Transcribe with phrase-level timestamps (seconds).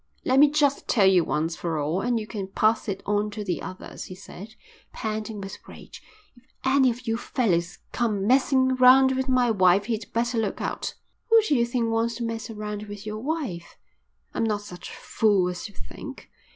[0.25, 3.43] "Let me just tell you once for all and you can pass it on to
[3.43, 4.55] the others," he said,
[4.91, 6.01] panting with rage.
[6.35, 10.95] "If any of you fellows come messing round with my wife he'd better look out."
[11.29, 13.77] "Who do you think wants to mess around with your wife?"
[14.33, 16.31] "I'm not such a fool as you think.